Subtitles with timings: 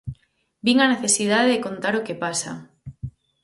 [0.65, 2.51] Vin a necesidade de contar o que pasa.